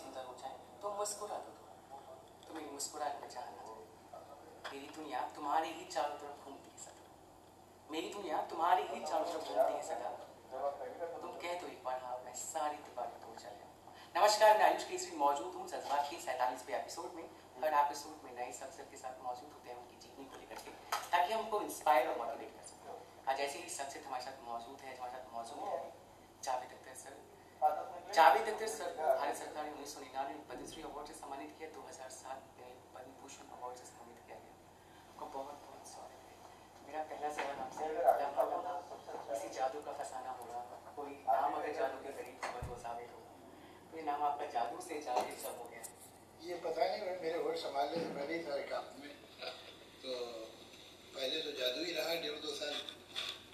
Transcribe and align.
सुंदर 0.00 0.24
हो 0.24 0.36
जाए 0.40 0.56
तो 0.82 0.94
मुस्कुरा 0.96 1.38
दो 1.38 1.56
तुम 1.56 2.46
तो 2.46 2.54
मेरी 2.54 2.70
मुस्कुराहट 2.72 3.20
में 3.22 3.28
चाहना 3.30 3.60
मेरी 4.64 4.86
दुनिया 4.94 5.20
तुम्हारे 5.34 5.68
ही 5.70 5.84
चारों 5.86 6.18
तरफ़ 6.18 6.44
घूमती 6.44 6.70
है 6.70 6.78
सदा 6.80 7.90
मेरी 7.90 8.08
दुनिया 8.10 8.36
तुम्हारे 8.50 8.82
ही 8.84 9.00
चारों 9.02 9.24
तरफ़ 9.26 9.48
घूमती 9.48 9.72
है 9.72 9.82
सदा 9.86 10.10
तुम 10.50 11.32
कह 11.38 11.58
तो 11.60 11.66
एक 11.68 11.82
बार 11.84 11.98
हाँ 12.04 12.18
मैं 12.24 12.34
सारी 12.36 12.76
दीवारें 12.84 13.18
तोड़ 13.20 13.36
चले 13.38 13.68
नमस्कार 14.14 14.58
मैं 14.58 14.64
आयुष 14.64 14.84
केसरी 14.86 15.16
मौजूद 15.16 15.54
हूँ 15.54 15.66
जज्बात 15.68 16.08
के 16.10 16.20
सैतालीसवें 16.22 16.74
एपिसोड 16.76 17.12
में 17.16 17.24
हर 17.58 17.74
एपिसोड 17.76 18.24
में 18.24 18.32
नए 18.34 18.52
सब्जेक्ट 18.54 18.90
के 18.90 18.96
साथ 18.96 19.22
मौजूद 19.24 19.52
होते 19.52 19.70
हैं 19.70 19.76
उनकी 19.76 19.96
जीवनी 20.02 20.24
को 20.26 20.40
लेकर 20.40 20.62
के 20.62 20.76
ताकि 21.08 21.32
हमको 21.32 21.60
इंस्पायर 21.62 22.08
और 22.08 22.18
मोटिवेट 22.18 22.54
कर 22.56 22.68
सकें 22.68 23.32
आज 23.32 23.40
ऐसे 23.40 23.58
ही 23.58 23.68
सब्जेक्ट 23.72 24.06
हमारे 24.06 24.24
साथ 24.24 24.44
मौजूद 24.46 24.80
है 24.82 24.96
हमारे 24.96 25.12
साथ 25.12 25.34
मौजूद 25.34 25.68
है 25.68 25.78
जावेद 28.14 28.48
अख्तर 28.50 28.68
सर। 28.68 28.94
भारत 28.98 29.36
सरकार 29.36 29.64
ने 29.64 29.70
उन्नीस 29.72 29.92
सौ 29.94 30.00
निन्यानवे 30.00 30.32
में 30.34 30.46
पद्मश्री 30.46 30.82
अवार्ड 30.82 31.08
से 31.08 31.14
सम्मानित 31.18 31.50
किया। 31.58 31.68
दो 31.74 31.82
हज़ार 31.88 32.08
सात 32.14 32.40
में 32.56 32.72
पद्म 32.94 33.12
भूषण 33.20 33.52
अवार्ड 33.56 33.76
से 33.80 33.86
सम्मानित 33.90 34.24
किया 34.26 34.38
गया। 34.38 34.54
आपको 35.10 35.26
बहुत 35.36 35.60
बहुत 35.66 35.84
स्वागत 35.90 36.24
है। 36.26 36.32
मेरा 36.86 37.02
पहला 37.10 37.30
सवाल 37.36 37.60
आपसे 37.66 37.84
किसी 39.30 39.48
जादू 39.58 39.82
का 39.86 39.92
फसाना 40.00 40.32
होगा 40.40 40.64
कोई 40.98 41.14
नाम 41.28 41.54
अगर 41.60 41.72
जादू 41.78 42.02
के 42.04 42.16
करीब 42.18 42.36
होगा 42.46 42.66
तो 42.66 42.80
साबित 42.82 43.14
होगा 43.14 43.30
ये 43.94 44.02
नाम 44.10 44.26
आपका 44.30 44.50
जादू 44.56 44.82
से 44.88 45.00
जादू 45.06 45.38
सब 45.44 45.62
हो 45.62 45.70
गया। 45.70 45.84
ये 46.48 46.60
पता 46.66 46.90
नहीं 46.90 47.16
मेरे 47.22 47.38
होश 47.46 47.62
संभालने 47.62 48.04
से 48.04 48.10
पहले 48.18 48.34
ही 48.34 48.42
सारे 48.50 48.66
काम 48.74 48.84
में 49.00 49.12
तो 50.02 50.10
पहले 51.14 51.40
तो 51.42 51.50
जादू 51.62 51.80
ही 51.84 51.92
रहा, 51.94 52.12
डेढ़ 52.22 52.38
दो 52.42 52.52
साल। 52.58 52.76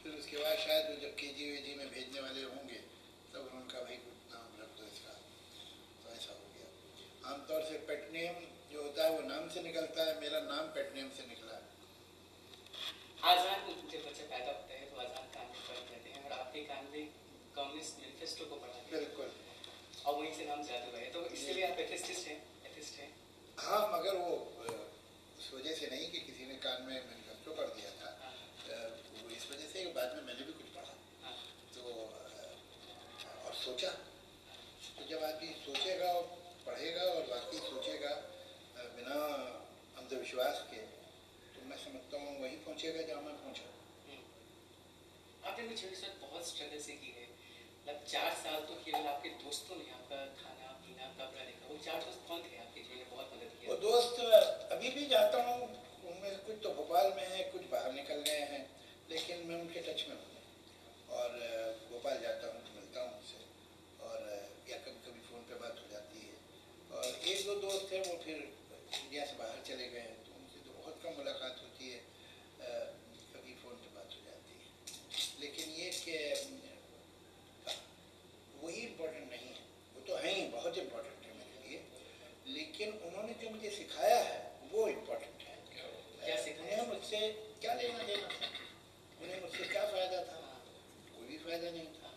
फिर 0.03 0.19
उसके 0.19 0.37
बाद 0.43 0.59
शायद 0.67 0.85
जब 1.03 1.15
के 1.23 1.33
जी 1.37 1.47
में 1.79 1.89
भेजने 1.89 2.21
वाले 2.21 2.43
होंगे 2.51 2.85
तब 3.33 3.55
उनका 3.55 3.81
भाई 3.87 3.97
कुछ 4.03 4.19
नाम 4.33 4.53
रख 4.59 4.71
दो 4.77 4.85
इसका 4.91 5.15
तो 6.03 6.13
ऐसा 6.13 6.35
हो 6.35 6.45
गया 6.53 7.33
आमतौर 7.33 7.65
से 7.71 7.79
पेटनेम 7.89 8.37
जो 8.73 8.83
होता 8.83 9.05
है 9.05 9.11
वो 9.15 9.23
नाम 9.31 9.49
से 9.55 9.63
निकलता 9.65 10.05
है 10.09 10.15
मेरा 10.21 10.41
नाम 10.45 10.69
पेटनेम 10.77 11.09
से 11.17 11.27
निकला 11.31 11.59
आज़ाद 13.33 13.67
जब 13.93 14.07
बच्चा 14.07 14.25
पैदा 14.31 14.53
होता 14.53 14.73
है 14.75 14.85
तो 14.91 15.01
आज़ाद 15.05 15.27
कान 15.35 15.51
में 15.51 15.63
पढ़ 15.69 15.83
जाते 15.91 16.09
हैं 16.11 16.23
और 16.25 16.39
आपके 16.39 16.63
कान 16.71 16.87
में 16.93 17.05
कम्युनिस्ट 17.57 18.01
मैनिफेस्टो 18.01 18.49
को 18.53 18.61
पढ़ा 18.65 18.85
बिल्कुल 18.93 19.35
और 20.07 20.15
वहीं 20.15 20.33
से 20.39 20.46
नाम 20.57 20.65
जादू 20.65 20.91
है 20.97 21.09
तो 21.13 21.21
इसलिए 21.37 21.65
आप 21.65 21.81
एथिस्टिस्ट 21.81 22.29
हैं 22.29 22.37
एथिस्ट 22.67 22.95
हैं। 22.99 23.09
हाँ 23.61 23.81
मगर 23.93 24.15
वो 24.17 24.29
उस 24.67 25.49
वजह 25.55 25.75
से 25.77 25.89
नहीं 25.93 26.07
कि 26.13 26.21
किसी 26.29 26.47
ने 26.49 26.55
कान 26.65 26.79
में 26.83 26.93
मैनिफेस्टो 26.93 27.57
पढ़ 27.59 27.69
दिया 27.77 27.91
था। 27.99 28.09
वो 29.17 29.29
इस 29.37 29.45
वजह 29.51 29.69
से 29.73 29.85
बाद 29.99 30.15
में 30.17 30.23
मैंने 30.29 30.47
भी 30.47 30.53
कुछ 30.53 30.71
पढ़ा। 30.77 30.95
तो 31.75 31.83
और 33.45 33.55
सोचा। 33.65 33.91
तो 34.97 35.05
जब 35.11 35.25
आदमी 35.29 35.53
सोचेगा 35.67 36.09
और 36.13 36.25
पढ़ेगा 36.65 37.05
और 37.13 37.23
बाकी 37.35 37.59
सोचेगा 37.67 38.15
बिना 38.97 39.21
अंधविश्वास 40.01 40.65
के 40.73 40.81
तो 41.53 41.69
मैं 41.69 41.79
समझता 41.85 42.25
हूँ 42.25 42.33
वही 42.41 42.57
पहुँचेगा 42.65 43.03
जहाँ 43.03 43.23
मैं 43.29 43.37
पहुँचा। 43.45 43.69
आपने 45.45 45.69
मुझे 45.69 45.95
बहुत 46.25 46.49
स्ट्रगल 46.49 46.81
से 46.89 47.01
की 47.05 47.15
है। 47.19 47.26
मतलब 47.87 48.05
चार 48.11 48.33
साल 48.35 48.55
तो 48.69 48.75
केवल 48.85 49.05
आपके 49.07 49.29
दोस्तों 49.41 49.77
ने 49.79 49.85
आपका 49.97 50.17
खाना, 50.39 50.71
पीना 50.83 51.07
कपड़ा 51.19 51.43
देखा 51.43 51.67
वो 51.69 51.77
चार 51.85 52.01
दोस्त 52.03 52.23
कौन 52.29 52.41
थे 52.43 52.57
आपके 52.59 52.81
जिन्होंने 52.83 53.05
बहुत 53.11 53.31
मदद 53.35 53.53
की 53.59 53.69
वो 53.69 53.77
दोस्त, 53.85 54.17
अभी 54.75 54.91
भी 54.97 55.05
जाता 55.13 55.43
हूँ, 55.43 55.69
उनमें 56.11 56.33
कुछ 56.47 56.57
तो 56.65 56.73
भोपाल 56.79 57.13
में 57.17 57.23
है, 57.25 57.43
कुछ 57.53 57.69
बाहर 57.71 57.93
निकल 57.93 58.25
गए 58.29 58.43
हैं, 58.53 58.63
लेकिन 59.11 59.47
मैं 59.49 59.61
उनके 59.61 59.81
टच 59.87 60.03
में 60.09 60.17
हूँ। 60.17 60.43
और, 61.17 61.39
भोपाल 61.91 62.19
जाता 62.23 62.47
हूँ, 62.47 62.63
मिलता 62.75 63.03
हूँ 63.03 63.15
उनसे, 63.15 63.39
और, 64.03 64.27
या 64.71 64.79
कभी 64.87 65.01
कभी 65.07 65.23
फ़ोन 65.31 65.47
पे 65.47 65.61
बात 65.63 65.81
हो 65.85 65.89
जाती 65.93 66.27
है। 66.27 66.35
और 66.91 67.07
एक 67.07 67.47
दो 67.47 67.55
दोस्त 67.63 67.93
हैं, 67.93 68.03
वो 68.11 68.19
फिर 68.25 68.37
इंडिया 68.37 69.25
से 69.27 69.39
बाहर 69.39 69.63
चले 69.67 69.89
गए 69.89 70.07
हैं 70.11 70.19
तो 70.27 70.35
उनसे 70.35 70.67
तो 70.67 70.79
बहुत 70.83 71.01
कम 71.05 71.17
मुलाकात 71.19 71.63
होती 71.63 71.91
है 71.91 72.01
कभी 73.33 73.55
फ़ोन 73.63 73.79
पे 73.79 73.95
बात 73.95 74.11
हो 74.11 74.21
जाती 74.27 74.59
है 74.59 75.41
लेकिन 75.41 75.75
ये 75.81 75.91
कि 75.99 76.19
वही 78.63 78.81
इम्पोर्टेंट 78.83 79.31
नहीं 79.31 79.49
है 79.49 79.65
वो 79.95 80.01
तो 80.07 80.17
है 80.17 80.35
ही 80.35 80.47
बहुत 80.51 80.79
इम्पोर्टेंट 80.79 81.27
है 81.27 81.35
मेरे 81.35 81.59
लिए 81.67 82.65
लेकिन 82.87 83.09
उन्होंने 83.09 83.33
जो 83.43 83.51
मुझे 83.51 83.71
सिखाया 83.71 84.19
है 84.21 84.39
वो 84.73 84.87
इम्पोर्टेंट 84.89 85.43
है। 85.43 85.55
क्या 85.71 86.37
उन्हें 86.57 86.87
मुझसे 86.89 87.19
क्या 87.61 87.75
लेना 87.75 88.03
देना 88.11 88.29
था? 88.31 88.51
उन्हें 89.23 89.41
मुझसे 89.43 89.65
क्या 89.73 89.85
फ़ायदा 89.91 90.21
था? 90.23 90.39
कोई 91.11 91.27
भी 91.29 91.39
फ़ायदा 91.39 91.71
नहीं 91.71 91.91
था। 91.97 92.13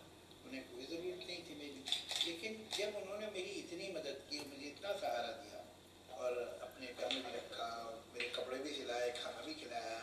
उन्हें 0.45 0.61
कोई 0.69 0.85
ज़रूरत 0.85 1.25
नहीं 1.25 1.41
थी 1.47 1.55
मेरी। 1.61 1.81
लेकिन 2.27 2.61
जब 2.77 3.01
उन्होंने 3.01 3.27
मेरी 3.33 3.53
इतनी 3.63 3.91
मदद 3.97 4.21
की 4.29 4.39
मुझे 4.45 4.67
इतना 4.67 4.93
सहारा 5.01 5.33
दिया 5.41 5.65
और 6.17 6.37
अपने 6.61 6.93
घर 6.93 7.13
में 7.13 7.23
भी 7.25 7.35
रखा 7.37 7.69
मेरे 8.13 8.29
कपड़े 8.37 8.57
भी 8.63 8.73
सिलाए 8.77 9.09
खाना 9.19 9.45
भी 9.45 9.53
खिलाया 9.61 9.99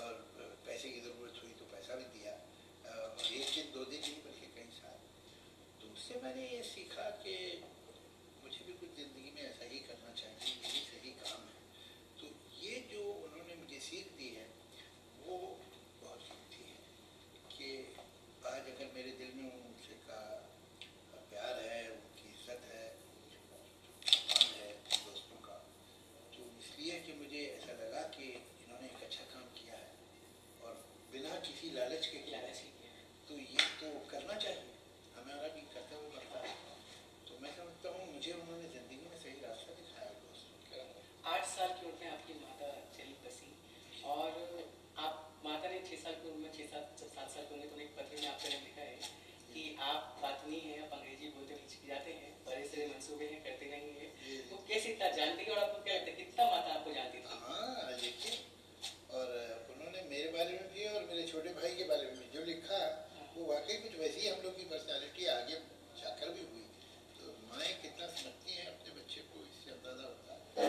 और 0.00 0.12
पैसे 0.66 0.88
की 0.90 1.00
ज़रूरत 1.00 1.42
हुई 1.42 1.52
तो 1.60 1.70
पैसा 1.74 2.00
भी 2.00 2.08
दिया 2.16 2.32
और 2.94 3.32
एक 3.32 3.54
दिन 3.54 3.72
दो 3.74 3.84
दिन 3.92 4.00
नहीं 4.02 4.20
बल्कि 4.26 4.50
कई 4.56 4.68
साल 4.78 4.98
तो 5.80 5.92
उससे 5.92 6.20
मैंने 6.24 6.48
ये 6.48 6.62
सीखा 6.70 7.08
कि 7.24 7.36
मुझे 8.44 8.64
भी 8.66 8.72
कुछ 8.80 8.90
ज़िंदगी 8.96 9.30
में 9.36 9.42
ऐसा 9.48 9.64
ही 9.72 9.78
करना 9.88 10.12
चाहिए 10.20 10.54
यही 10.62 10.80
सही 10.86 11.10
काम 11.20 11.42
है 11.48 11.60
तो 12.20 12.32
ये 12.62 12.80
जो 12.92 13.02
उन्होंने 13.26 13.54
मुझे 13.62 13.78
सीख 13.88 14.10
दी 14.18 14.28
है 14.38 14.46
वो 15.26 15.38
बहुत 16.02 16.26
कीमती 16.28 16.64
है 16.70 16.78
कि 17.54 17.70
आज 18.52 18.70
अगर 18.74 18.90
मेरे 18.96 19.12
दिल 19.22 19.32
में 19.36 19.46
उनसे 19.50 20.00
का 20.08 20.20
प्यार 21.30 21.60
है 21.66 21.80
उनकी 21.90 22.28
इज़्ज़त 22.30 22.66
है 22.72 22.84
मान 24.24 24.50
है 24.56 24.70
दोस्तों 25.06 25.40
का 25.46 25.56
तो 26.34 26.48
इसलिए 26.64 27.00
कि 27.06 27.12
मुझे 27.22 27.44
ऐसा 27.52 27.78
लगा 27.82 28.02
कि 28.16 28.28
इन्होंने 28.32 28.86
एक 28.88 29.02
अच्छा 29.08 29.24
काम 29.32 29.46
किया 29.58 29.80
है 29.84 29.90
और 30.64 30.84
बिना 31.12 31.40
किसी 31.48 31.70
लालच 31.78 32.06
के 32.06 32.18
किया 32.20 32.40
लालच 32.40 32.60
किया 32.66 32.92
तो 33.28 33.38
ये 33.46 33.68
तो 33.80 33.94
करना 34.12 34.38
चाहिए 34.46 34.68
हमारा 35.16 35.48
भी 35.56 35.66
कर्तव्य 35.74 36.08
बनता 36.16 36.44
है 36.46 36.54
तो 37.28 37.38
मैं 37.42 37.52
समझता 37.56 37.90
हूँ 37.96 38.12
मुझे 38.14 38.32
उन्होंने 38.34 38.68
ज़िंदगी 38.74 39.00
में 39.04 39.18
सही 39.22 39.34
रास्ता 39.46 39.74
दिखाया 39.80 40.10
दोस्तों 40.22 41.32
आठ 41.32 41.46
साल 41.54 41.72
की 41.78 41.86
उम्र 41.86 42.04
में 42.04 42.12
आपकी 42.12 42.34
माता 42.40 42.70
चली 42.96 43.16
बसी 43.24 43.50
और 44.14 44.28
आप 45.06 45.42
माता 45.46 45.70
ने 45.74 45.80
छः 45.90 46.02
साल 46.04 46.14
की 46.22 46.30
उम्र 46.30 46.40
में 46.44 46.52
छः 46.58 46.70
सात 46.74 46.96
जब 47.00 47.14
सात 47.16 47.30
साल 47.36 47.44
की 47.46 47.54
उम्र 47.56 47.70
तो 47.74 47.80
एक 47.86 47.94
पत्र 47.98 48.20
में 48.22 48.28
आपने 48.32 48.58
लिखा 48.66 48.88
है 48.90 49.10
कि 49.54 49.64
आप 49.88 50.18
बातनी 50.22 50.60
हैं 50.66 50.76
आप 50.82 50.92
अंग्रेज़ी 50.98 51.28
बोलते 51.36 51.54
हिचकी 51.54 51.88
जाते 51.88 52.12
हैं 52.20 52.30
बड़े 52.46 52.64
से 52.68 52.86
मंसूबे 52.86 53.26
हैं 53.32 53.40
करते 53.44 53.70
नहीं 53.70 53.90
है 53.98 54.38
तो 54.50 54.56
कैसे 54.68 54.92
इतना 54.92 55.10
जानती 55.18 55.44
है 55.44 55.56
और 55.56 55.62
आपको 55.62 55.82
क्या 55.84 55.94
लगता 55.96 56.10
है 56.10 56.16
कितना 56.16 56.46
माता 56.52 56.74
आपको 56.74 56.94
जानती 56.94 57.18
थी 57.18 57.40
हाँ 57.42 57.98
देखिए 58.00 58.38
और 59.18 59.34
उन्होंने 59.74 60.02
मेरे 60.10 60.30
बारे 60.36 60.58
में 60.60 60.72
भी 60.74 60.86
और 60.94 61.08
मेरे 61.10 61.21
छोटे 61.32 61.52
भाई 61.56 61.68
के 61.76 61.84
बारे 61.88 62.06
में 62.12 62.24
जो 62.32 62.40
लिखा 62.46 62.78
वो 63.34 63.44
वाकई 63.50 63.76
कुछ 63.82 63.94
वैसी 63.98 64.26
हम 64.28 64.40
लोग 64.44 64.56
की 64.56 64.64
पर्सनालिटी 64.72 65.26
आगे 65.34 65.54
जाकर 66.00 66.28
भी 66.32 66.42
हुई। 66.48 66.64
तो 67.16 67.32
माएँ 67.52 67.72
कितना 67.84 68.08
समझती 68.16 68.56
हैं 68.56 68.66
अपने 68.72 68.92
बच्चे 68.96 69.20
को 69.28 69.44
इससे 69.44 69.70
अंदाज़ा 69.74 70.04
होता 70.04 70.36
है। 70.36 70.66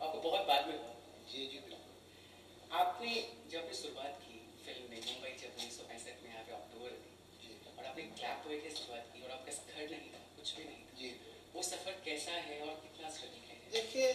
आपको 0.00 0.22
बहुत 0.28 0.46
बाद 0.52 0.68
में 0.68 0.78
हुआ 0.78 0.94
जी 1.32 1.44
जी 1.52 1.60
बिल्कुल। 1.66 2.80
आपने 2.80 3.12
जब 3.52 3.60
अपनी 3.60 3.76
शुरुआत 3.82 4.16
की 4.24 4.40
फ़िल्म 4.64 4.88
में 4.90 4.98
मुंबई 5.04 5.36
जब 5.44 5.60
उन्नीस 5.60 5.76
सौ 5.76 5.84
पैंसठ 5.92 6.24
में 6.24 6.30
यहाँ 6.32 6.44
पे 6.48 6.56
अक्टूबर 6.60 6.96
थी 7.04 7.12
जी। 7.44 7.52
और 7.76 7.92
आपने 7.92 8.08
क्लैप 8.16 8.42
बॉय 8.48 8.60
की 8.64 8.74
शुरुआत 8.80 9.12
की 9.12 9.24
और 9.24 9.38
आपका 9.38 9.52
घर 9.52 9.84
नहीं 9.86 10.12
था 10.16 10.26
कुछ 10.36 10.56
भी 10.56 10.64
नहीं 10.64 10.82
था 10.84 10.98
जी। 11.02 11.14
वो 11.54 11.68
सफ़र 11.68 12.02
कैसा 12.08 12.42
है 12.48 12.60
और 12.62 12.74
कितना 12.86 13.10
स्ट्रगल 13.18 13.48
है? 13.50 13.60
देखिए 13.76 14.12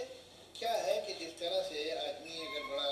क्या 0.58 0.74
है 0.88 1.02
कि 1.06 1.14
जिस 1.26 1.40
तरह 1.40 1.62
से 1.70 1.90
आदमी 2.02 2.46
अगर 2.48 2.72
बड़ा 2.74 2.90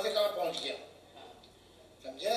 कहाँ 0.00 0.08
से 0.08 0.14
कहाँ 0.14 0.28
पहुँच 0.36 0.62
गया? 0.64 0.74
समझा? 2.04 2.36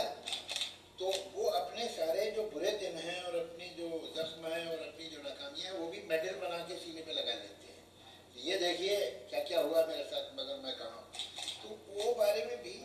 तो 1.00 1.12
वो 1.36 1.44
अपने 1.50 1.88
सारे 1.90 2.30
जो 2.32 2.44
बुरे 2.54 2.72
दिन 2.80 2.98
हैं 3.00 3.24
और 3.24 3.36
अपनी 3.36 3.68
जो 3.78 3.88
जख्म 4.16 4.52
है 4.54 4.66
और 4.68 4.80
अपनी 4.88 5.06
जो 5.10 5.22
नाकामिया 5.24 5.72
है, 5.72 5.78
वो 5.80 5.88
भी 5.88 6.02
मेडल 6.10 6.36
बना 6.44 6.58
के 6.68 6.76
सीने 6.76 7.02
पे 7.02 7.14
लगा 7.14 7.34
लेते 7.34 7.68
हैं। 7.68 7.80
तो 8.36 8.42
ये 8.42 8.58
देखिए 8.58 8.98
क्या 9.30 9.40
क्या 9.44 9.60
हुआ 9.62 9.86
मेरे 9.88 10.04
साथ, 10.04 10.26
मगर 10.36 10.60
मैं 10.64 10.76
कहा 10.76 11.00
तो 11.64 11.70
वो 11.94 12.14
बारे 12.14 12.44
में 12.46 12.58
भी 12.64 12.76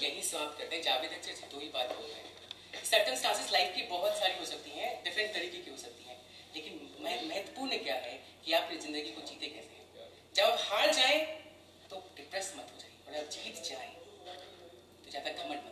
मतलब 0.00 0.10
यही 0.10 0.22
समाप्त 0.22 0.58
करते 0.58 0.76
हैं। 0.76 0.82
जावेद 0.82 1.10
अख्तर 1.12 1.32
जी, 1.32 1.46
दो 1.52 1.58
ही 1.60 1.68
बात 1.68 1.88
बोल 1.90 2.06
रहे 2.06 2.20
हैं। 2.20 2.84
सर्कमस्टांसेस 2.84 3.52
लाइफ 3.52 3.74
की 3.76 3.82
बहुत 3.88 4.16
सारी 4.18 4.38
हो 4.38 4.44
सकती 4.46 4.70
हैं 4.72 4.90
डिफरेंट 5.04 5.34
तरीके 5.34 5.58
की 5.58 5.70
हो 5.70 5.76
सकती 5.76 6.04
हैं। 6.04 6.18
लेकिन 6.54 6.72
महत्वपूर्ण 7.02 7.78
क्या 7.84 7.94
है 7.96 8.14
कि 8.44 8.52
आप 8.52 8.62
अपनी 8.62 8.78
ज़िंदगी 8.78 9.10
को 9.10 9.20
जीते 9.28 9.46
कैसे 9.48 9.74
हैं? 9.74 10.08
जब 10.34 10.56
हार 10.60 10.92
जाए 10.92 11.18
तो 11.90 12.02
डिप्रेस 12.16 12.52
मत 12.56 12.72
हो 12.72 12.78
जाए 12.80 12.92
और 13.06 13.22
आप 13.22 13.30
जीत 13.30 13.62
जाए 13.68 13.88
तो 15.04 15.10
ज़्यादा 15.10 15.30
घमंड 15.32 15.69